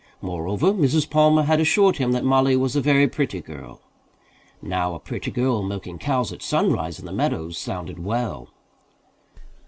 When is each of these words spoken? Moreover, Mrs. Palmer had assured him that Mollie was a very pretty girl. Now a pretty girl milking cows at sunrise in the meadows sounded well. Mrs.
Moreover, 0.19 0.73
Mrs. 0.73 1.07
Palmer 1.07 1.43
had 1.43 1.59
assured 1.59 1.97
him 1.97 2.11
that 2.13 2.25
Mollie 2.25 2.55
was 2.55 2.75
a 2.75 2.81
very 2.81 3.07
pretty 3.07 3.39
girl. 3.39 3.81
Now 4.59 4.95
a 4.95 4.99
pretty 4.99 5.29
girl 5.29 5.61
milking 5.61 5.99
cows 5.99 6.33
at 6.33 6.41
sunrise 6.41 6.97
in 6.97 7.05
the 7.05 7.11
meadows 7.11 7.55
sounded 7.59 8.03
well. 8.03 8.47
Mrs. 8.47 9.37